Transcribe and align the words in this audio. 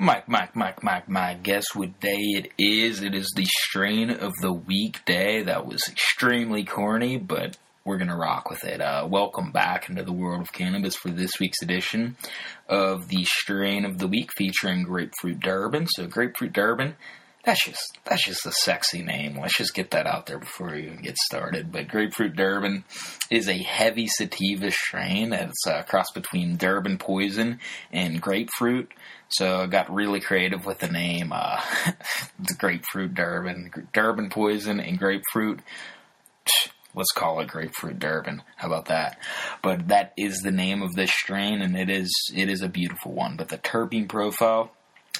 Mike, 0.00 0.28
Mike, 0.28 0.54
Mike, 0.54 0.84
Mike, 0.84 1.08
Mike. 1.08 1.42
Guess 1.42 1.74
what 1.74 1.98
day 1.98 2.14
it 2.14 2.52
is? 2.56 3.02
It 3.02 3.16
is 3.16 3.32
the 3.34 3.44
strain 3.44 4.10
of 4.10 4.32
the 4.40 4.52
weekday. 4.52 5.42
That 5.42 5.66
was 5.66 5.82
extremely 5.88 6.62
corny, 6.62 7.16
but 7.16 7.56
we're 7.84 7.98
gonna 7.98 8.16
rock 8.16 8.48
with 8.48 8.62
it. 8.62 8.80
Uh, 8.80 9.08
welcome 9.10 9.50
back 9.50 9.88
into 9.88 10.04
the 10.04 10.12
world 10.12 10.40
of 10.40 10.52
cannabis 10.52 10.94
for 10.94 11.08
this 11.08 11.40
week's 11.40 11.60
edition 11.62 12.16
of 12.68 13.08
the 13.08 13.24
strain 13.24 13.84
of 13.84 13.98
the 13.98 14.06
week 14.06 14.30
featuring 14.36 14.84
grapefruit 14.84 15.40
Durban. 15.40 15.88
So, 15.88 16.06
grapefruit 16.06 16.52
Durban. 16.52 16.94
That's 17.48 17.64
just 17.64 17.98
that's 18.04 18.26
just 18.26 18.44
a 18.44 18.52
sexy 18.52 19.00
name. 19.00 19.38
Let's 19.40 19.56
just 19.56 19.72
get 19.72 19.92
that 19.92 20.06
out 20.06 20.26
there 20.26 20.38
before 20.38 20.72
we 20.72 20.82
even 20.82 21.00
get 21.00 21.16
started. 21.16 21.72
But 21.72 21.88
grapefruit 21.88 22.36
Durban 22.36 22.84
is 23.30 23.48
a 23.48 23.56
heavy 23.56 24.06
sativa 24.06 24.70
strain 24.70 25.30
that's 25.30 25.66
a 25.66 25.82
cross 25.82 26.10
between 26.12 26.58
Durban 26.58 26.98
poison 26.98 27.60
and 27.90 28.20
grapefruit. 28.20 28.92
So 29.30 29.62
I 29.62 29.66
got 29.66 29.90
really 29.90 30.20
creative 30.20 30.66
with 30.66 30.80
the 30.80 30.88
name, 30.88 31.32
uh, 31.32 31.62
the 32.38 32.52
grapefruit 32.52 33.14
Durban, 33.14 33.88
Durban 33.94 34.28
poison 34.28 34.78
and 34.78 34.98
grapefruit. 34.98 35.60
Let's 36.94 37.12
call 37.12 37.40
it 37.40 37.48
grapefruit 37.48 37.98
Durban. 37.98 38.42
How 38.56 38.66
about 38.66 38.86
that? 38.86 39.18
But 39.62 39.88
that 39.88 40.12
is 40.18 40.40
the 40.42 40.50
name 40.50 40.82
of 40.82 40.94
this 40.94 41.12
strain, 41.12 41.62
and 41.62 41.78
it 41.78 41.88
is 41.88 42.12
it 42.36 42.50
is 42.50 42.60
a 42.60 42.68
beautiful 42.68 43.12
one. 43.12 43.38
But 43.38 43.48
the 43.48 43.56
terpene 43.56 44.06
profile 44.06 44.70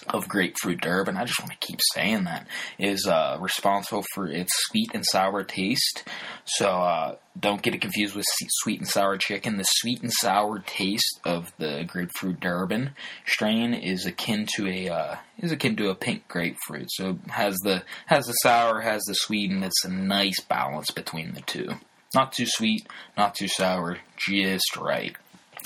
of 0.08 0.28
grapefruit 0.28 0.80
Durban, 0.80 1.16
I 1.16 1.24
just 1.24 1.40
want 1.40 1.52
to 1.52 1.66
keep 1.66 1.80
saying 1.94 2.24
that, 2.24 2.46
is 2.78 3.06
uh, 3.06 3.36
responsible 3.40 4.04
for 4.14 4.26
its 4.26 4.50
sweet 4.68 4.90
and 4.94 5.04
sour 5.04 5.44
taste. 5.44 6.04
So 6.44 6.68
uh, 6.68 7.16
don't 7.38 7.62
get 7.62 7.74
it 7.74 7.80
confused 7.80 8.16
with 8.16 8.24
sweet 8.62 8.80
and 8.80 8.88
sour 8.88 9.16
chicken. 9.18 9.56
The 9.56 9.64
sweet 9.64 10.02
and 10.02 10.12
sour 10.20 10.60
taste 10.60 11.20
of 11.24 11.52
the 11.58 11.84
grapefruit 11.86 12.40
Durban 12.40 12.90
strain 13.26 13.74
is 13.74 14.06
akin 14.06 14.46
to 14.56 14.66
a 14.66 14.88
uh, 14.88 15.16
is 15.38 15.52
akin 15.52 15.76
to 15.76 15.90
a 15.90 15.94
pink 15.94 16.26
grapefruit. 16.28 16.90
So 16.90 17.18
has 17.28 17.56
the 17.58 17.82
has 18.06 18.26
the 18.26 18.32
sour, 18.32 18.80
has 18.80 19.02
the 19.04 19.14
sweet, 19.14 19.50
and 19.50 19.64
it's 19.64 19.84
a 19.84 19.90
nice 19.90 20.40
balance 20.40 20.90
between 20.90 21.34
the 21.34 21.42
two. 21.42 21.74
Not 22.14 22.32
too 22.32 22.46
sweet, 22.46 22.88
not 23.16 23.34
too 23.34 23.48
sour, 23.48 23.98
just 24.16 24.76
right. 24.76 25.14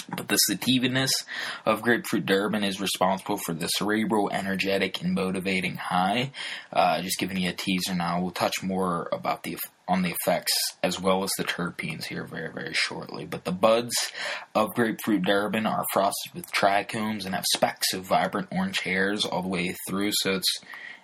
But 0.09 0.29
the 0.29 0.37
sativeness 0.37 1.13
of 1.65 1.83
grapefruit 1.83 2.27
Durban 2.27 2.65
is 2.65 2.81
responsible 2.81 3.39
for 3.39 3.55
the 3.55 3.69
cerebral, 3.69 4.31
energetic, 4.31 5.01
and 5.03 5.15
motivating 5.15 5.77
high. 5.77 6.33
Uh, 6.73 7.01
just 7.03 7.19
giving 7.19 7.39
you 7.39 7.51
a 7.51 7.55
teaser 7.55 7.95
now. 7.95 8.21
We'll 8.21 8.31
touch 8.31 8.63
more 8.63 9.09
about 9.13 9.43
the 9.43 9.57
on 9.89 10.03
the 10.03 10.15
effects 10.23 10.53
as 10.83 11.01
well 11.01 11.25
as 11.25 11.31
the 11.37 11.45
terpenes 11.45 12.05
here 12.05 12.25
very 12.25 12.53
very 12.53 12.73
shortly. 12.73 13.27
But 13.27 13.45
the 13.45 13.53
buds 13.53 13.95
of 14.55 14.75
grapefruit 14.75 15.23
Durban 15.23 15.67
are 15.67 15.85
frosted 15.93 16.35
with 16.35 16.53
trichomes 16.53 17.25
and 17.25 17.35
have 17.35 17.45
specks 17.53 17.93
of 17.93 18.05
vibrant 18.05 18.49
orange 18.53 18.81
hairs 18.81 19.25
all 19.25 19.43
the 19.43 19.49
way 19.49 19.75
through. 19.89 20.11
So 20.13 20.33
it's 20.37 20.61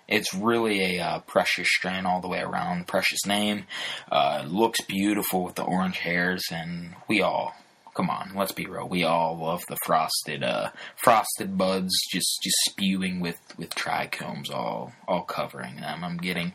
it's 0.07 0.33
really 0.33 0.97
a 0.97 1.03
uh, 1.03 1.19
precious 1.19 1.67
strain 1.69 2.05
all 2.05 2.19
the 2.19 2.27
way 2.27 2.41
around. 2.41 2.87
Precious 2.87 3.25
name. 3.27 3.65
Uh, 4.11 4.43
looks 4.47 4.81
beautiful 4.81 5.43
with 5.43 5.55
the 5.55 5.63
orange 5.63 5.99
hairs, 5.99 6.43
and 6.51 6.95
we 7.07 7.21
all 7.21 7.55
come 7.99 8.09
on, 8.09 8.31
let's 8.33 8.53
be 8.53 8.65
real. 8.65 8.87
We 8.87 9.03
all 9.03 9.37
love 9.37 9.61
the 9.67 9.75
frosted, 9.85 10.41
uh, 10.41 10.71
frosted 11.03 11.57
buds 11.57 11.93
just 12.09 12.39
just 12.41 12.55
spewing 12.69 13.19
with 13.19 13.37
with 13.57 13.71
trichomes 13.71 14.49
all 14.49 14.93
all 15.05 15.23
covering 15.23 15.81
them. 15.81 16.05
I'm 16.05 16.15
getting 16.15 16.53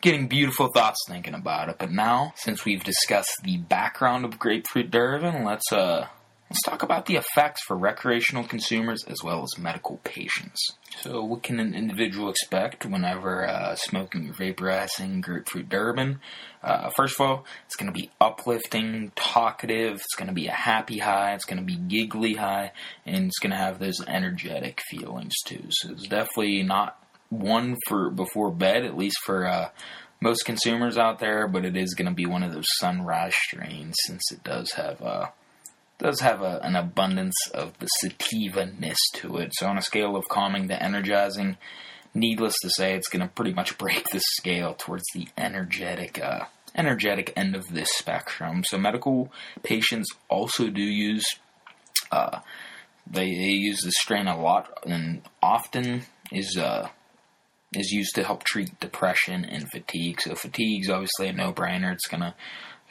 getting 0.00 0.26
beautiful 0.26 0.70
thoughts 0.74 0.98
thinking 1.06 1.34
about 1.34 1.68
it. 1.68 1.76
But 1.78 1.92
now, 1.92 2.32
since 2.34 2.64
we've 2.64 2.82
discussed 2.82 3.42
the 3.44 3.58
background 3.58 4.24
of 4.24 4.40
grapefruit 4.40 4.90
Durban, 4.90 5.44
let's 5.44 5.72
uh 5.72 6.08
Let's 6.52 6.64
talk 6.64 6.82
about 6.82 7.06
the 7.06 7.16
effects 7.16 7.62
for 7.66 7.78
recreational 7.78 8.44
consumers 8.44 9.04
as 9.04 9.24
well 9.24 9.42
as 9.42 9.56
medical 9.56 9.96
patients. 10.04 10.60
So, 11.00 11.24
what 11.24 11.42
can 11.42 11.58
an 11.58 11.74
individual 11.74 12.28
expect 12.28 12.84
whenever 12.84 13.48
uh, 13.48 13.74
smoking 13.74 14.28
or 14.28 14.34
vaporizing 14.34 15.22
grapefruit 15.22 15.70
Durban? 15.70 16.20
Uh, 16.62 16.90
first 16.94 17.18
of 17.18 17.26
all, 17.26 17.46
it's 17.64 17.76
going 17.76 17.90
to 17.90 17.98
be 17.98 18.10
uplifting, 18.20 19.12
talkative, 19.14 19.94
it's 19.94 20.14
going 20.14 20.28
to 20.28 20.34
be 20.34 20.46
a 20.46 20.52
happy 20.52 20.98
high, 20.98 21.32
it's 21.32 21.46
going 21.46 21.56
to 21.56 21.64
be 21.64 21.76
giggly 21.76 22.34
high, 22.34 22.72
and 23.06 23.28
it's 23.28 23.38
going 23.38 23.52
to 23.52 23.56
have 23.56 23.78
those 23.78 24.06
energetic 24.06 24.82
feelings 24.90 25.32
too. 25.46 25.64
So, 25.70 25.92
it's 25.92 26.06
definitely 26.06 26.62
not 26.64 27.02
one 27.30 27.78
for 27.88 28.10
before 28.10 28.50
bed, 28.50 28.84
at 28.84 28.98
least 28.98 29.16
for 29.24 29.46
uh, 29.46 29.70
most 30.20 30.44
consumers 30.44 30.98
out 30.98 31.18
there, 31.18 31.48
but 31.48 31.64
it 31.64 31.78
is 31.78 31.94
going 31.94 32.10
to 32.10 32.14
be 32.14 32.26
one 32.26 32.42
of 32.42 32.52
those 32.52 32.68
sunrise 32.78 33.34
strains 33.34 33.94
since 34.04 34.30
it 34.30 34.44
does 34.44 34.72
have 34.72 35.00
uh, 35.00 35.28
does 36.02 36.20
have 36.20 36.42
a, 36.42 36.60
an 36.62 36.76
abundance 36.76 37.36
of 37.54 37.78
the 37.78 37.86
sativa-ness 38.00 38.98
to 39.14 39.38
it. 39.38 39.52
So 39.54 39.66
on 39.66 39.78
a 39.78 39.82
scale 39.82 40.16
of 40.16 40.28
calming 40.28 40.68
to 40.68 40.82
energizing, 40.82 41.56
needless 42.12 42.54
to 42.62 42.70
say, 42.70 42.94
it's 42.94 43.08
going 43.08 43.26
to 43.26 43.32
pretty 43.32 43.54
much 43.54 43.78
break 43.78 44.08
the 44.10 44.20
scale 44.36 44.74
towards 44.74 45.04
the 45.14 45.28
energetic, 45.38 46.22
uh, 46.22 46.46
energetic 46.74 47.32
end 47.36 47.54
of 47.54 47.68
this 47.68 47.88
spectrum. 47.92 48.64
So 48.66 48.78
medical 48.78 49.32
patients 49.62 50.08
also 50.28 50.68
do 50.68 50.82
use, 50.82 51.24
uh, 52.10 52.40
they, 53.08 53.30
they 53.30 53.52
use 53.52 53.80
this 53.82 53.94
strain 54.00 54.26
a 54.26 54.40
lot 54.40 54.78
and 54.84 55.22
often 55.42 56.02
is 56.30 56.56
uh, 56.56 56.88
is 57.74 57.90
used 57.90 58.14
to 58.14 58.24
help 58.24 58.44
treat 58.44 58.78
depression 58.80 59.44
and 59.44 59.70
fatigue. 59.70 60.20
So 60.20 60.34
fatigue 60.34 60.82
is 60.82 60.90
obviously 60.90 61.28
a 61.28 61.32
no-brainer. 61.32 61.92
It's 61.92 62.06
gonna 62.06 62.34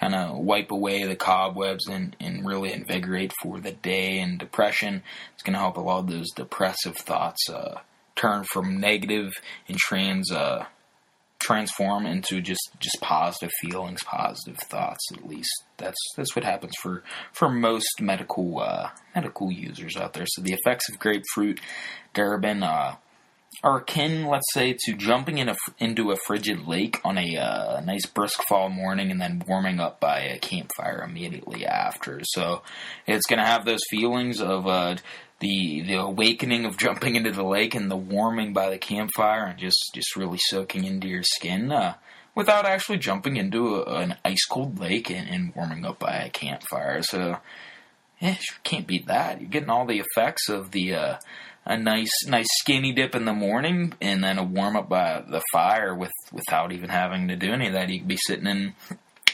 kind 0.01 0.15
of 0.15 0.39
wipe 0.39 0.71
away 0.71 1.05
the 1.05 1.15
cobwebs 1.15 1.87
and, 1.87 2.15
and 2.19 2.45
really 2.45 2.73
invigorate 2.73 3.31
for 3.41 3.59
the 3.59 3.71
day. 3.71 4.19
And 4.19 4.39
depression 4.39 5.03
It's 5.33 5.43
going 5.43 5.53
to 5.53 5.59
help 5.59 5.77
a 5.77 5.81
lot 5.81 5.99
of 5.99 6.07
those 6.07 6.31
depressive 6.31 6.97
thoughts 6.97 7.47
uh, 7.49 7.81
turn 8.15 8.43
from 8.43 8.79
negative 8.79 9.31
and 9.67 9.77
trans 9.77 10.31
uh, 10.31 10.65
transform 11.39 12.05
into 12.05 12.41
just 12.41 12.69
just 12.79 12.97
positive 13.01 13.51
feelings, 13.61 14.03
positive 14.03 14.57
thoughts. 14.69 15.03
At 15.13 15.27
least 15.27 15.51
that's 15.77 15.99
that's 16.17 16.35
what 16.35 16.45
happens 16.45 16.73
for 16.81 17.03
for 17.31 17.49
most 17.49 18.01
medical 18.01 18.59
uh, 18.59 18.89
medical 19.15 19.51
users 19.51 19.95
out 19.95 20.13
there. 20.13 20.25
So 20.27 20.41
the 20.41 20.53
effects 20.53 20.89
of 20.89 20.99
grapefruit 20.99 21.59
Durban. 22.13 22.63
Are 23.63 23.77
akin, 23.77 24.27
let's 24.27 24.51
say, 24.53 24.75
to 24.85 24.93
jumping 24.93 25.37
in 25.37 25.49
a, 25.49 25.55
into 25.77 26.11
a 26.11 26.15
frigid 26.25 26.67
lake 26.67 26.99
on 27.03 27.17
a 27.17 27.37
uh, 27.37 27.81
nice 27.81 28.05
brisk 28.05 28.41
fall 28.47 28.69
morning 28.69 29.11
and 29.11 29.21
then 29.21 29.43
warming 29.45 29.79
up 29.79 29.99
by 29.99 30.21
a 30.21 30.39
campfire 30.39 31.03
immediately 31.03 31.65
after. 31.65 32.21
So 32.23 32.63
it's 33.05 33.27
going 33.27 33.39
to 33.39 33.45
have 33.45 33.65
those 33.65 33.81
feelings 33.89 34.41
of 34.41 34.65
uh, 34.65 34.95
the 35.41 35.81
the 35.81 35.95
awakening 35.95 36.65
of 36.65 36.77
jumping 36.79 37.15
into 37.15 37.31
the 37.31 37.43
lake 37.43 37.75
and 37.75 37.91
the 37.91 37.97
warming 37.97 38.53
by 38.53 38.69
the 38.69 38.77
campfire 38.77 39.45
and 39.45 39.59
just 39.59 39.91
just 39.93 40.15
really 40.15 40.39
soaking 40.49 40.85
into 40.85 41.07
your 41.07 41.23
skin. 41.23 41.71
Uh, 41.71 41.95
without 42.35 42.65
actually 42.65 42.97
jumping 42.97 43.37
into 43.37 43.75
a, 43.75 43.83
an 43.95 44.15
ice 44.23 44.45
cold 44.45 44.79
lake 44.79 45.09
and, 45.09 45.27
and, 45.29 45.53
warming 45.55 45.85
up 45.85 45.99
by 45.99 46.15
a 46.15 46.29
campfire. 46.29 47.01
So, 47.01 47.37
yeah, 48.19 48.37
can't 48.63 48.87
beat 48.87 49.07
that. 49.07 49.41
You're 49.41 49.49
getting 49.49 49.69
all 49.69 49.85
the 49.85 49.99
effects 49.99 50.47
of 50.47 50.71
the 50.71 50.95
uh, 50.95 51.17
a 51.65 51.77
nice 51.77 52.25
nice 52.27 52.47
skinny 52.59 52.91
dip 52.91 53.13
in 53.15 53.25
the 53.25 53.33
morning 53.33 53.93
and 54.01 54.23
then 54.23 54.37
a 54.37 54.43
warm 54.43 54.75
up 54.75 54.89
by 54.89 55.23
the 55.27 55.41
fire 55.51 55.95
with 55.95 56.11
without 56.31 56.71
even 56.71 56.89
having 56.89 57.27
to 57.27 57.35
do 57.35 57.51
any 57.51 57.67
of 57.67 57.73
that. 57.73 57.89
You 57.89 57.99
could 57.99 58.07
be 58.07 58.17
sitting 58.17 58.47
in 58.47 58.73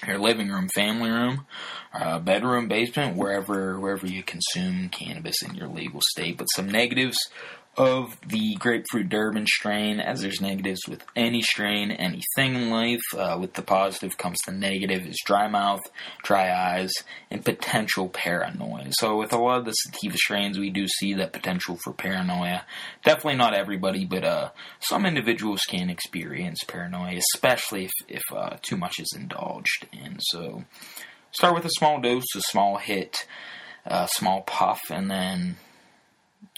your 0.05 0.19
living 0.19 0.49
room, 0.49 0.67
family 0.75 1.09
room, 1.09 1.45
uh, 1.93 2.19
bedroom, 2.19 2.67
basement, 2.67 3.15
wherever 3.15 3.79
wherever 3.79 4.05
you 4.05 4.23
consume 4.23 4.89
cannabis 4.89 5.41
in 5.41 5.55
your 5.55 5.67
legal 5.67 6.01
state. 6.01 6.37
But 6.37 6.47
some 6.47 6.69
negatives 6.69 7.17
of 7.77 8.17
the 8.27 8.55
grapefruit 8.55 9.07
Durban 9.07 9.45
strain, 9.45 9.99
as 9.99 10.21
there's 10.21 10.41
negatives 10.41 10.81
with 10.87 11.05
any 11.15 11.41
strain, 11.41 11.91
anything 11.91 12.55
in 12.55 12.69
life. 12.71 13.01
Uh, 13.15 13.37
with 13.39 13.53
the 13.53 13.61
positive 13.61 14.17
comes 14.17 14.39
the 14.45 14.51
negative 14.51 15.05
is 15.05 15.21
dry 15.23 15.47
mouth, 15.47 15.81
dry 16.23 16.51
eyes, 16.51 16.91
and 17.29 17.45
potential 17.45 18.09
paranoia. 18.09 18.87
So 18.91 19.17
with 19.17 19.31
a 19.31 19.37
lot 19.37 19.59
of 19.59 19.65
the 19.65 19.73
sativa 19.73 20.17
strains, 20.17 20.57
we 20.57 20.71
do 20.71 20.87
see 20.87 21.13
that 21.15 21.33
potential 21.33 21.77
for 21.83 21.93
paranoia. 21.93 22.65
Definitely 23.03 23.35
not 23.35 23.53
everybody, 23.53 24.05
but 24.05 24.23
uh, 24.23 24.49
some 24.79 25.05
individuals 25.05 25.61
can 25.67 25.89
experience 25.89 26.59
paranoia, 26.67 27.19
especially 27.33 27.85
if, 27.85 27.91
if 28.07 28.23
uh, 28.35 28.57
too 28.61 28.77
much 28.77 28.99
is 28.99 29.13
indulged 29.15 29.85
And 29.93 30.19
So 30.21 30.63
start 31.31 31.53
with 31.53 31.65
a 31.65 31.71
small 31.77 32.01
dose, 32.01 32.35
a 32.35 32.41
small 32.41 32.77
hit, 32.77 33.27
a 33.85 34.07
small 34.11 34.41
puff, 34.41 34.79
and 34.89 35.11
then 35.11 35.57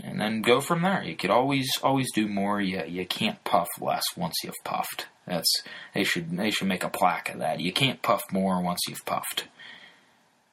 and 0.04 0.20
then 0.20 0.42
go 0.42 0.62
from 0.62 0.82
there. 0.82 1.04
You 1.04 1.16
could 1.16 1.30
always 1.30 1.68
always 1.84 2.08
do 2.14 2.28
more. 2.28 2.62
You 2.62 2.84
you 2.86 3.06
can't 3.06 3.44
puff 3.44 3.68
less 3.80 4.04
once 4.16 4.36
you've 4.44 4.54
puffed. 4.64 5.08
That's 5.26 5.64
they 5.94 6.04
should 6.04 6.36
they 6.36 6.52
should 6.52 6.68
make 6.68 6.84
a 6.84 6.90
plaque 6.90 7.30
of 7.34 7.40
that. 7.40 7.60
You 7.60 7.72
can't 7.72 8.02
puff 8.02 8.24
more 8.32 8.62
once 8.62 8.80
you've 8.88 9.06
puffed. 9.06 9.48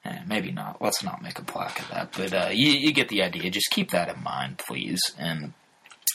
Eh, 0.05 0.19
maybe 0.27 0.51
not. 0.51 0.81
Let's 0.81 1.03
not 1.03 1.21
make 1.21 1.39
a 1.39 1.43
plaque 1.43 1.79
of 1.79 1.89
that. 1.89 2.13
But 2.13 2.33
uh, 2.33 2.49
you 2.51 2.71
you 2.71 2.91
get 2.91 3.09
the 3.09 3.23
idea. 3.23 3.49
Just 3.49 3.71
keep 3.71 3.91
that 3.91 4.15
in 4.15 4.21
mind, 4.23 4.57
please. 4.57 5.01
And 5.17 5.53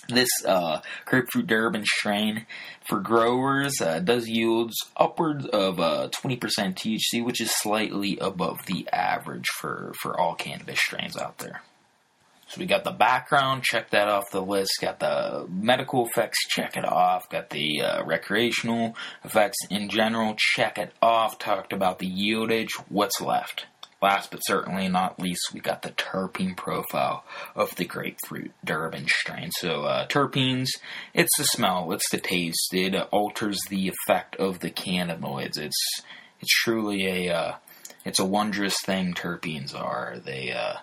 this 0.09 0.29
uh, 0.47 0.81
grapefruit 1.05 1.47
Durban 1.47 1.85
strain 1.85 2.47
for 2.89 3.01
growers 3.01 3.81
uh, 3.81 4.01
does 4.01 4.29
yields 4.29 4.75
upwards 4.97 5.47
of 5.47 5.79
uh, 5.79 6.09
20% 6.09 6.41
THC, 6.41 7.25
which 7.25 7.41
is 7.41 7.51
slightly 7.55 8.19
above 8.21 8.67
the 8.67 8.89
average 8.93 9.47
for, 9.61 9.93
for 10.01 10.19
all 10.19 10.35
cannabis 10.35 10.81
strains 10.81 11.17
out 11.17 11.39
there. 11.39 11.63
So 12.53 12.61
we 12.61 12.67
got 12.67 12.85
the 12.85 12.91
background, 12.91 13.63
check 13.63 13.89
that 13.91 14.09
off 14.09 14.31
the 14.31 14.43
list. 14.43 14.73
Got 14.79 15.01
the 15.01 15.47
medical 15.49 16.07
effects, 16.07 16.37
check 16.49 16.77
it 16.77 16.85
off. 16.85 17.31
Got 17.31 17.49
the 17.49 17.81
uh, 17.81 18.05
recreational 18.05 18.95
effects 19.25 19.57
in 19.71 19.89
general, 19.89 20.37
check 20.37 20.77
it 20.77 20.93
off. 21.01 21.39
Talked 21.39 21.73
about 21.73 21.99
the 21.99 22.11
yieldage. 22.11 22.69
What's 22.91 23.23
left? 23.23 23.65
Last 24.03 24.31
but 24.31 24.41
certainly 24.41 24.89
not 24.89 25.19
least, 25.19 25.55
we 25.55 25.61
got 25.61 25.81
the 25.81 25.93
terpene 25.93 26.55
profile 26.55 27.25
of 27.55 27.75
the 27.77 27.87
grapefruit 27.87 28.51
Durban 28.63 29.07
strain. 29.09 29.51
So, 29.53 29.85
uh, 29.85 30.07
terpenes, 30.09 30.69
it's 31.15 31.35
the 31.39 31.45
smell, 31.45 31.91
it's 31.93 32.11
the 32.11 32.19
taste, 32.19 32.75
it 32.75 32.95
alters 33.13 33.61
the 33.71 33.89
effect 33.89 34.37
of 34.37 34.59
the 34.59 34.71
cannabinoids. 34.71 35.57
It's 35.57 36.03
it's 36.39 36.53
truly 36.65 37.07
a 37.07 37.35
uh, 37.35 37.55
it's 38.05 38.19
a 38.19 38.27
wondrous 38.27 38.77
thing. 38.85 39.15
Terpenes 39.15 39.75
are 39.75 40.19
they 40.23 40.53
uh, 40.53 40.81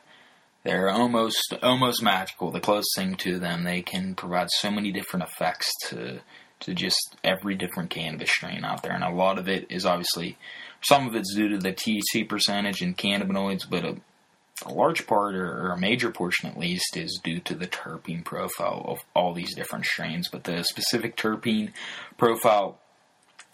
they're 0.63 0.89
almost 0.89 1.53
almost 1.63 2.03
magical. 2.03 2.51
The 2.51 2.59
closest 2.59 2.95
thing 2.95 3.15
to 3.17 3.39
them, 3.39 3.63
they 3.63 3.81
can 3.81 4.15
provide 4.15 4.49
so 4.49 4.71
many 4.71 4.91
different 4.91 5.25
effects 5.25 5.71
to 5.87 6.19
to 6.61 6.73
just 6.73 7.15
every 7.23 7.55
different 7.55 7.89
cannabis 7.89 8.29
strain 8.29 8.65
out 8.65 8.83
there, 8.83 8.91
and 8.91 9.03
a 9.03 9.09
lot 9.09 9.39
of 9.39 9.47
it 9.47 9.67
is 9.69 9.85
obviously 9.85 10.37
some 10.81 11.07
of 11.07 11.15
it's 11.15 11.33
due 11.33 11.49
to 11.49 11.57
the 11.57 11.73
THC 11.73 12.27
percentage 12.27 12.81
and 12.81 12.97
cannabinoids, 12.97 13.69
but 13.69 13.85
a, 13.85 13.97
a 14.65 14.73
large 14.73 15.07
part, 15.07 15.35
or, 15.35 15.71
a 15.71 15.79
major 15.79 16.11
portion 16.11 16.49
at 16.49 16.57
least, 16.57 16.97
is 16.97 17.19
due 17.23 17.39
to 17.39 17.55
the 17.55 17.67
terpene 17.67 18.23
profile 18.23 18.83
of 18.85 18.99
all 19.15 19.33
these 19.33 19.55
different 19.55 19.85
strains. 19.85 20.29
But 20.29 20.43
the 20.43 20.63
specific 20.63 21.15
terpene 21.15 21.71
profile 22.17 22.79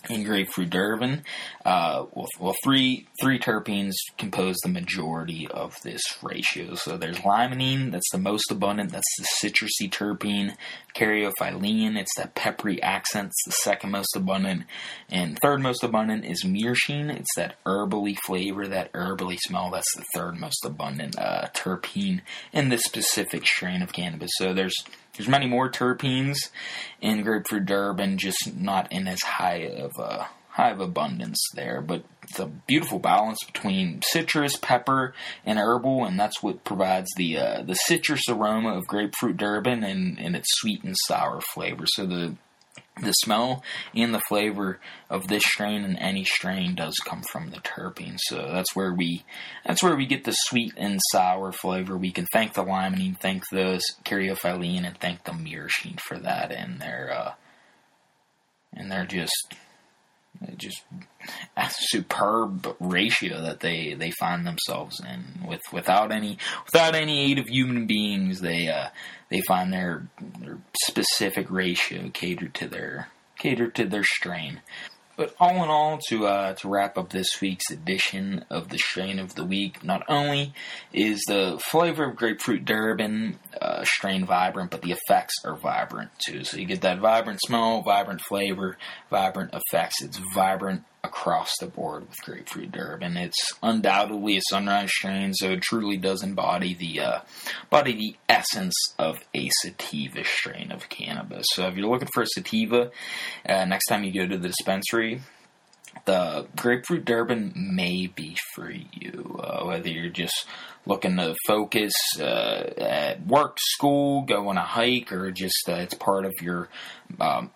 in 0.10 0.24
grapefruit 0.24 0.70
Durban. 0.70 1.24
Uh, 1.64 2.06
well, 2.12 2.28
well, 2.40 2.56
three 2.64 3.08
three 3.22 3.40
terpenes 3.40 3.94
compose 4.18 4.56
the 4.64 4.70
majority 4.70 5.48
of 5.48 5.76
this 5.84 6.02
ratio. 6.22 6.76
So 6.76 6.98
there's 6.98 7.18
limonene, 7.20 7.92
that's 7.92 8.12
the 8.12 8.18
most 8.18 8.52
abundant. 8.52 8.92
That's 8.92 9.16
the 9.18 9.50
citrusy 9.50 9.90
terpene. 9.90 10.56
Caryophyllene, 10.96 11.98
it's 11.98 12.16
that 12.18 12.36
peppery 12.36 12.82
accent. 12.82 13.28
It's 13.28 13.46
the 13.46 13.52
second 13.52 13.92
most 13.92 14.16
abundant, 14.16 14.64
and 15.10 15.38
third 15.42 15.62
most 15.62 15.84
abundant 15.84 16.26
is 16.26 16.44
myrcene. 16.46 17.10
It's 17.10 17.36
that 17.36 17.58
herbally 17.66 18.16
flavor, 18.26 18.68
that 18.68 18.94
herbally 18.94 19.38
smell. 19.40 19.72
That's 19.72 19.94
the 19.96 20.06
third 20.14 20.40
most 20.40 20.64
abundant 20.64 21.18
uh, 21.20 21.48
terpene 21.54 22.22
in 22.54 22.70
this 22.70 22.84
specific 22.84 23.46
strain 23.46 23.82
of 23.82 23.92
cannabis. 23.92 24.32
So 24.36 24.54
there's 24.54 24.76
there's 25.18 25.30
many 25.30 25.48
more 25.48 25.70
terpenes 25.70 26.38
in 27.02 27.24
grapefruit 27.24 27.66
Durban, 27.66 28.18
just 28.18 28.56
not 28.56 28.92
in 28.92 29.08
as 29.08 29.22
high 29.22 29.68
of 29.68 29.92
a 30.00 30.28
high 30.50 30.72
of 30.72 30.80
abundance 30.80 31.38
there. 31.54 31.82
But 31.82 32.04
it's 32.24 32.40
a 32.40 32.46
beautiful 32.46 33.00
balance 33.00 33.40
between 33.46 34.02
citrus, 34.04 34.56
pepper, 34.56 35.14
and 35.46 35.60
herbal, 35.60 36.06
and 36.06 36.20
that's 36.20 36.42
what 36.42 36.64
provides 36.64 37.10
the 37.18 37.38
uh, 37.38 37.62
the 37.64 37.76
citrus 37.76 38.24
aroma 38.30 38.78
of 38.78 38.88
grapefruit 38.88 39.38
Durban 39.38 39.84
and, 39.84 40.20
and 40.20 40.36
its 40.36 40.48
sweet 40.54 40.84
and 40.84 40.96
sour 41.08 41.42
flavor. 41.54 41.86
So 41.86 42.06
the 42.06 42.36
the 43.02 43.12
smell 43.12 43.64
and 43.94 44.14
the 44.14 44.22
flavor 44.28 44.80
of 45.10 45.28
this 45.28 45.44
strain 45.44 45.84
and 45.84 45.98
any 46.00 46.24
strain 46.24 46.76
does 46.76 46.96
come 47.06 47.24
from 47.32 47.50
the 47.50 47.58
terpenes. 47.58 48.20
So 48.28 48.38
that's 48.52 48.76
where 48.76 48.94
we 48.94 49.26
that's 49.66 49.84
where 49.84 49.96
we 49.96 50.06
get 50.06 50.24
the 50.24 50.32
sweet 50.32 50.74
and 50.78 51.00
sour 51.12 51.52
flavor. 51.52 51.98
We 51.98 52.12
can 52.12 52.26
thank 52.32 52.54
the 52.54 52.64
limonene, 52.64 53.18
thank 53.18 53.44
the 53.50 53.82
caryophyllene, 54.04 54.86
and 54.86 54.98
thank 54.98 55.24
the 55.26 55.32
myrcene 55.32 56.00
for 56.00 56.18
that. 56.20 56.52
And 56.52 56.80
they're 56.80 57.14
uh, 57.14 57.34
and 58.74 58.92
they're 58.92 59.06
just 59.06 59.56
just 60.58 60.84
a 61.58 61.70
superb 61.70 62.76
ratio 62.80 63.42
that 63.42 63.60
they, 63.60 63.94
they 63.94 64.12
find 64.20 64.46
themselves 64.46 65.00
in. 65.00 65.48
With 65.48 65.62
without 65.72 66.12
any 66.12 66.38
without 66.66 66.96
any 66.96 67.32
aid 67.32 67.40
of 67.40 67.48
human 67.48 67.86
beings 67.86 68.42
they 68.42 68.68
uh, 68.68 68.90
they 69.30 69.42
find 69.42 69.72
their, 69.72 70.08
their 70.40 70.58
specific 70.84 71.50
ratio 71.50 72.10
catered 72.14 72.54
to 72.56 72.68
their 72.68 73.10
catered 73.38 73.76
to 73.76 73.86
their 73.86 74.04
strain 74.04 74.62
but 75.18 75.36
all 75.40 75.64
in 75.64 75.70
all, 75.70 76.00
to 76.10 76.28
uh, 76.28 76.54
to 76.56 76.68
wrap 76.68 76.98
up 76.98 77.10
this 77.10 77.42
week's 77.42 77.70
edition 77.72 78.46
of 78.50 78.70
the 78.70 78.78
strain 78.78 79.20
of 79.20 79.36
the 79.36 79.46
week, 79.46 79.84
not 79.84 80.04
only 80.08 80.54
is 80.94 81.22
the 81.28 81.60
flavor 81.72 82.06
of 82.10 82.16
grapefruit 82.16 82.66
Durban 82.66 83.40
uh, 83.62 83.84
strain 83.84 84.26
vibrant, 84.26 84.72
but 84.72 84.82
the 84.82 84.92
effects 84.92 85.36
are 85.46 85.56
vibrant 85.56 86.12
too. 86.20 86.44
So 86.44 86.58
you 86.58 86.66
get 86.66 86.82
that 86.82 87.00
vibrant 87.00 87.40
smell, 87.46 87.82
vibrant 87.82 88.22
flavor, 88.22 88.78
vibrant 89.10 89.54
effects. 89.54 90.02
It's 90.02 90.20
vibrant 90.34 90.84
across 91.16 91.50
the 91.60 91.68
board 91.68 92.02
with 92.08 92.18
grapefruit 92.24 92.72
Durban. 92.72 93.16
It's 93.16 93.54
undoubtedly 93.64 94.38
a 94.38 94.42
sunrise 94.50 94.92
strain, 94.92 95.34
so 95.34 95.52
it 95.52 95.62
truly 95.62 95.98
does 95.98 96.22
embody 96.24 96.74
the 96.74 97.00
uh, 97.00 97.20
embody 97.64 97.94
the 97.94 98.16
essence 98.28 98.76
of 99.00 99.20
a 99.34 99.50
sativa 99.62 100.24
strain 100.26 100.72
of 100.72 100.90
cannabis. 100.90 101.46
So 101.54 101.68
if 101.68 101.78
you're 101.78 101.90
looking 101.90 102.10
for 102.14 102.24
a 102.24 102.28
sativa, 102.28 102.92
uh, 103.48 103.66
next 103.66 103.86
time 103.86 104.04
you 104.04 104.12
go 104.12 104.28
to 104.28 104.38
the 104.38 104.50
dispensary, 104.50 105.22
the 106.04 106.48
grapefruit 106.56 107.06
Durban 107.06 107.54
may 107.56 108.08
be 108.08 108.36
for 108.54 108.70
you. 108.70 109.40
Uh, 109.42 109.64
whether 109.66 109.88
you're 109.88 110.10
just 110.10 110.46
looking 110.86 111.16
to 111.16 111.34
focus 111.48 111.94
uh, 112.20 112.70
at 112.78 113.26
work, 113.26 113.58
school, 113.60 114.24
go 114.24 114.50
on 114.50 114.58
a 114.58 114.66
hike, 114.66 115.14
or 115.14 115.32
just 115.32 115.70
uh, 115.70 115.76
it's 115.76 115.94
part 115.94 116.26
of 116.26 116.34
your 116.42 116.68
um, 117.22 117.52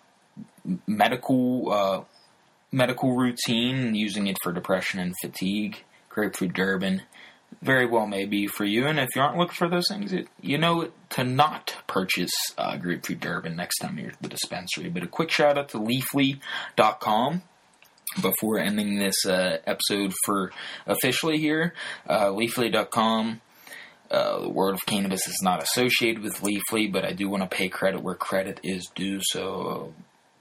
medical 0.86 1.72
uh, 1.72 2.00
medical 2.72 3.16
routine, 3.16 3.94
using 3.94 4.26
it 4.26 4.36
for 4.42 4.52
depression 4.52 5.00
and 5.00 5.14
fatigue, 5.22 5.84
grapefruit 6.08 6.52
Durban, 6.52 7.02
very 7.62 7.86
well 7.86 8.06
may 8.06 8.26
be 8.26 8.46
for 8.46 8.64
you. 8.64 8.86
And 8.86 8.98
if 8.98 9.08
you 9.14 9.22
aren't 9.22 9.36
looking 9.36 9.54
for 9.54 9.68
those 9.68 9.86
things, 9.88 10.12
it, 10.12 10.28
you 10.40 10.56
know 10.56 10.90
to 11.10 11.24
not 11.24 11.76
purchase 11.86 12.32
uh, 12.56 12.76
grapefruit 12.76 13.20
Durban 13.20 13.56
next 13.56 13.78
time 13.78 13.98
you're 13.98 14.10
at 14.10 14.22
the 14.22 14.28
dispensary. 14.28 14.88
But 14.88 15.02
a 15.02 15.08
quick 15.08 15.30
shout 15.30 15.58
out 15.58 15.68
to 15.70 15.78
Leafly.com 15.78 17.42
before 18.20 18.58
ending 18.58 18.98
this 18.98 19.26
uh, 19.26 19.58
episode 19.66 20.12
for 20.24 20.52
officially 20.86 21.38
here. 21.38 21.74
Uh, 22.08 22.26
Leafly.com. 22.26 23.40
Uh, 24.10 24.40
the 24.40 24.48
World 24.48 24.74
of 24.74 24.84
Cannabis 24.86 25.24
is 25.28 25.38
not 25.40 25.62
associated 25.62 26.24
with 26.24 26.40
Leafly, 26.40 26.90
but 26.90 27.04
I 27.04 27.12
do 27.12 27.28
want 27.28 27.48
to 27.48 27.56
pay 27.56 27.68
credit 27.68 28.02
where 28.02 28.16
credit 28.16 28.58
is 28.64 28.90
due. 28.92 29.20
So 29.22 29.94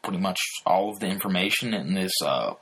pretty 0.04 0.20
much 0.20 0.40
all 0.66 0.90
of 0.90 1.00
the 1.00 1.08
information 1.08 1.74
in 1.74 1.94
this 1.94 2.14
uh, 2.24 2.54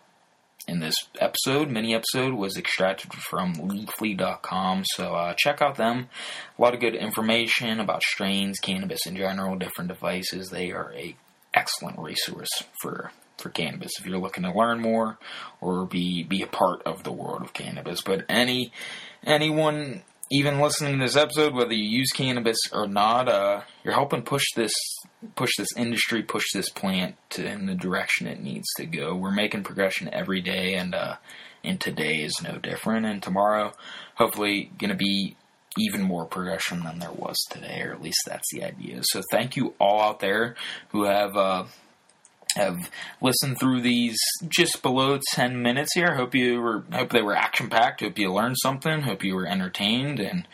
in 0.68 0.80
this 0.80 0.96
episode, 1.20 1.70
mini 1.70 1.96
episode, 1.96 2.34
was 2.34 2.58
extracted 2.58 3.14
from 3.14 3.54
Leafly.com. 3.56 4.84
So 4.86 5.16
uh, 5.16 5.34
check 5.38 5.62
out 5.62 5.78
them. 5.78 6.10
A 6.58 6.62
lot 6.62 6.74
of 6.74 6.82
good 6.82 6.96
information 6.96 7.80
about 7.80 8.04
strains, 8.04 8.60
cannabis 8.60 9.06
in 9.06 9.16
general, 9.16 9.56
different 9.56 9.88
devices. 9.88 10.50
They 10.50 10.72
are 10.72 10.94
a 10.94 11.16
excellent 11.54 11.98
resource 12.00 12.50
for 12.82 13.12
for 13.38 13.50
cannabis 13.50 13.92
if 14.00 14.06
you're 14.06 14.18
looking 14.18 14.44
to 14.44 14.52
learn 14.52 14.80
more 14.80 15.18
or 15.62 15.86
be 15.86 16.24
be 16.24 16.42
a 16.42 16.48
part 16.48 16.82
of 16.84 17.04
the 17.04 17.12
world 17.12 17.42
of 17.42 17.54
cannabis. 17.54 18.02
But 18.02 18.26
any 18.28 18.74
anyone 19.24 20.04
even 20.30 20.60
listening 20.60 21.00
to 21.00 21.06
this 21.06 21.16
episode, 21.16 21.54
whether 21.54 21.74
you 21.74 22.00
use 22.00 22.10
cannabis 22.12 22.58
or 22.72 22.88
not, 22.88 23.30
uh, 23.30 23.62
you're 23.84 23.94
helping 23.94 24.22
push 24.22 24.44
this 24.56 24.74
push 25.36 25.52
this 25.58 25.76
industry, 25.76 26.22
push 26.22 26.44
this 26.54 26.70
plant 26.70 27.16
to 27.32 27.46
in 27.46 27.66
the 27.66 27.76
direction 27.76 28.28
it 28.28 28.42
needs 28.42 28.68
to 28.78 28.86
go. 28.86 29.16
We're 29.16 29.32
making 29.32 29.64
progression 29.64 30.10
every 30.12 30.42
day, 30.42 30.76
and 30.76 30.94
uh, 30.94 31.16
and 31.64 31.80
today 31.80 32.18
is 32.18 32.42
no 32.44 32.58
different. 32.58 33.06
And 33.06 33.24
tomorrow, 33.24 33.74
hopefully, 34.16 34.72
going 34.78 34.90
to 34.90 34.96
be 34.96 35.36
even 35.78 36.02
more 36.02 36.26
progression 36.26 36.84
than 36.84 37.00
there 37.00 37.12
was 37.12 37.38
today, 37.50 37.82
or 37.84 37.94
at 37.94 38.02
least 38.02 38.20
that's 38.26 38.52
the 38.52 38.64
idea. 38.64 39.00
So 39.04 39.22
thank 39.32 39.56
you 39.56 39.76
all 39.80 40.02
out 40.02 40.20
there 40.20 40.56
who 40.90 41.04
have. 41.04 41.36
Uh, 41.36 41.66
have 42.58 42.92
listened 43.22 43.60
through 43.60 43.82
these 43.82 44.18
just 44.50 44.82
below 44.82 45.20
10 45.34 45.62
minutes 45.62 45.94
here. 45.94 46.16
Hope 46.16 46.36
you 46.36 46.60
were 46.60 46.84
hope 46.92 47.12
they 47.12 47.22
were 47.22 47.36
action 47.36 47.70
packed. 47.70 48.02
Hope 48.02 48.20
you 48.20 48.32
learned 48.34 48.58
something. 48.62 49.02
Hope 49.02 49.24
you 49.24 49.36
were 49.36 49.48
entertained 49.48 50.20
and 50.20 50.48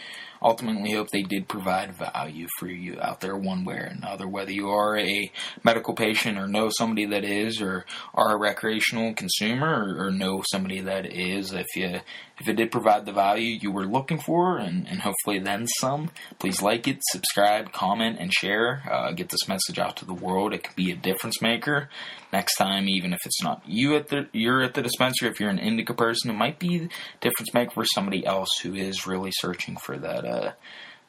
ultimately 0.44 0.92
hope 0.92 1.10
they 1.10 1.24
did 1.24 1.48
provide 1.48 1.96
value 1.96 2.48
for 2.60 2.68
you 2.68 3.00
out 3.02 3.22
there 3.22 3.38
one 3.38 3.64
way 3.64 3.76
or 3.76 3.94
another, 3.98 4.28
whether 4.28 4.52
you 4.52 4.70
are 4.70 4.98
a 4.98 5.32
medical 5.64 5.94
patient 5.94 6.38
or 6.38 6.48
know 6.48 6.70
somebody 6.78 7.06
that 7.06 7.24
is, 7.24 7.62
or 7.62 7.86
are 8.14 8.36
a 8.36 8.40
recreational 8.40 9.14
consumer 9.14 9.68
or, 9.68 10.08
or 10.08 10.12
know 10.12 10.44
somebody 10.52 10.82
that 10.82 11.06
is. 11.06 11.54
If 11.54 11.68
you 11.76 12.00
if 12.40 12.50
it 12.50 12.56
did 12.56 12.72
provide 12.72 13.06
the 13.06 13.14
value 13.14 13.60
you 13.62 13.72
were 13.72 13.86
looking 13.86 14.18
for, 14.18 14.58
and, 14.58 14.88
and 14.88 15.02
hopefully 15.02 15.40
then 15.40 15.68
some, 15.80 16.10
please 16.40 16.62
like 16.62 16.88
it, 16.88 16.98
subscribe, 17.12 17.72
comment, 17.72 18.18
and 18.20 18.34
share. 18.34 18.84
Uh, 18.92 19.12
get 19.12 19.30
this 19.30 19.48
message 19.48 19.78
out 19.78 19.98
to 19.98 20.06
the 20.06 20.14
world. 20.14 20.54
It 20.54 20.64
could 20.64 20.76
be 20.76 20.92
a 20.92 20.96
difference 20.96 21.42
maker. 21.42 21.90
Next 22.32 22.56
time, 22.56 22.90
even 22.90 23.14
if 23.14 23.20
it's 23.26 23.44
not 23.44 23.62
you 23.68 23.96
at 23.96 24.08
the 24.08 24.28
you're 24.34 24.64
at 24.64 24.74
the 24.74 24.82
dispensary, 24.82 25.30
if 25.30 25.40
you're 25.40 25.52
an 25.52 25.60
indica 25.60 25.94
person, 25.94 26.32
it 26.32 26.34
might 26.34 26.58
be 26.58 26.90
difference 27.22 27.54
maker 27.54 27.72
for 27.72 27.86
somebody 27.86 28.26
else 28.26 28.50
who 28.64 28.74
is 28.74 29.06
really 29.06 29.32
searching 29.32 29.78
for 29.78 29.98
that 29.98 30.26
uh, 30.26 30.33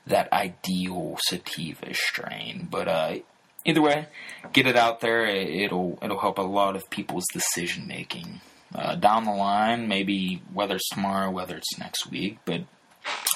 that 0.07 0.33
ideal 0.33 1.17
sativa 1.29 1.95
strain. 1.95 2.69
But 2.71 2.87
uh, 2.89 3.15
either 3.65 3.83
way, 3.83 4.07
get 4.53 4.67
it 4.67 4.77
out 4.77 5.01
there. 5.01 5.25
It'll 5.27 5.99
it'll 6.03 6.21
help 6.21 6.39
a 6.39 6.43
lot 6.61 6.77
of 6.77 6.89
people's 6.91 7.27
decision 7.33 7.87
making 7.87 8.41
uh, 8.75 8.95
down 8.97 9.25
the 9.25 9.33
line. 9.33 9.89
Maybe 9.89 10.43
whether 10.53 10.77
it's 10.77 10.89
tomorrow, 10.91 11.31
whether 11.31 11.57
it's 11.57 11.79
next 11.79 12.11
week, 12.11 12.39
but 12.45 12.63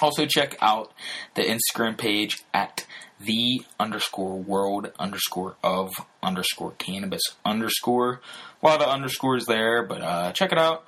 Also, 0.01 0.27
check 0.27 0.57
out 0.61 0.93
the 1.35 1.43
Instagram 1.43 1.97
page 1.99 2.43
at 2.55 2.87
the 3.21 3.63
underscore 3.81 4.39
world 4.39 4.93
underscore 4.99 5.57
of 5.63 5.91
underscore 6.23 6.73
cannabis 6.79 7.23
underscore. 7.45 8.21
A 8.63 8.67
lot 8.67 8.81
of 8.81 8.89
underscores 8.89 9.47
there, 9.47 9.83
but 9.83 10.01
uh, 10.03 10.33
check 10.33 10.53
it 10.53 10.59
out. 10.59 10.85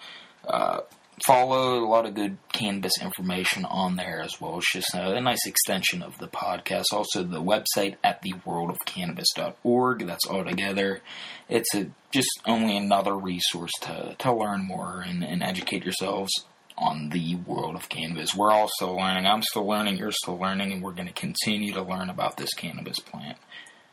Uh, 0.46 0.80
follow 1.26 1.84
a 1.84 1.86
lot 1.86 2.06
of 2.06 2.14
good 2.14 2.38
cannabis 2.52 2.92
information 3.00 3.64
on 3.64 3.96
there 3.96 4.20
as 4.20 4.40
well. 4.40 4.58
It's 4.58 4.72
just 4.72 4.94
a, 4.94 5.16
a 5.16 5.20
nice 5.20 5.46
extension 5.46 6.02
of 6.02 6.18
the 6.18 6.28
podcast. 6.28 6.84
Also, 6.92 7.22
the 7.22 7.42
website 7.42 7.96
at 8.02 8.22
theworldofcannabis.org. 8.22 10.06
That's 10.06 10.26
all 10.26 10.44
together. 10.44 11.00
It's 11.48 11.74
a, 11.74 11.90
just 12.12 12.28
only 12.46 12.76
another 12.76 13.16
resource 13.16 13.72
to, 13.82 14.16
to 14.18 14.32
learn 14.32 14.66
more 14.66 15.04
and, 15.06 15.24
and 15.24 15.42
educate 15.42 15.84
yourselves 15.84 16.30
on 16.78 17.10
the 17.10 17.34
world 17.34 17.76
of 17.76 17.88
cannabis. 17.88 18.34
We're 18.34 18.52
all 18.52 18.68
still 18.76 18.96
learning. 18.96 19.26
I'm 19.26 19.42
still 19.42 19.66
learning. 19.66 19.98
You're 19.98 20.12
still 20.12 20.38
learning, 20.38 20.72
and 20.72 20.82
we're 20.82 20.92
going 20.92 21.08
to 21.08 21.12
continue 21.12 21.72
to 21.74 21.82
learn 21.82 22.08
about 22.08 22.36
this 22.36 22.54
cannabis 22.54 22.98
plant 22.98 23.36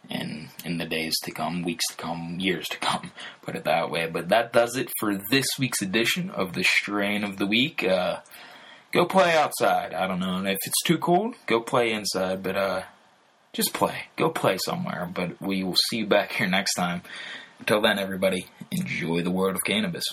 in 0.10 0.50
in 0.64 0.78
the 0.78 0.86
days 0.86 1.16
to 1.24 1.32
come, 1.32 1.64
weeks 1.64 1.86
to 1.90 1.96
come, 1.96 2.38
years 2.40 2.68
to 2.70 2.78
come. 2.78 3.12
Put 3.42 3.56
it 3.56 3.64
that 3.66 3.90
way. 3.90 4.08
But 4.08 4.30
that 4.30 4.54
does 4.54 4.76
it 4.76 4.90
for 5.00 5.20
this 5.30 5.48
week's 5.60 5.82
edition 5.82 6.30
of 6.30 6.54
the 6.54 6.64
Strain 6.64 7.24
of 7.24 7.38
the 7.38 7.48
Week. 7.48 7.84
Uh, 7.84 8.20
go 8.92 9.06
play 9.06 9.36
outside. 9.36 9.94
I 9.94 10.08
don't 10.08 10.20
know 10.20 10.44
if 10.44 10.58
it's 10.66 10.84
too 10.86 10.98
cold. 10.98 11.36
Go 11.46 11.62
play 11.62 11.92
inside, 11.92 12.44
but 12.44 12.56
uh, 12.56 12.82
just 13.54 13.74
play. 13.74 14.06
Go 14.16 14.30
play 14.30 14.58
somewhere. 14.64 15.10
But 15.14 15.42
we 15.42 15.64
will 15.64 15.78
see 15.90 15.98
you 15.98 16.08
back 16.08 16.34
here 16.34 16.48
next 16.48 16.74
time. 16.76 17.02
Until 17.60 17.82
then, 17.82 17.98
everybody, 17.98 18.48
enjoy 18.72 19.22
the 19.22 19.32
world 19.32 19.56
of 19.56 19.62
cannabis. 19.66 20.06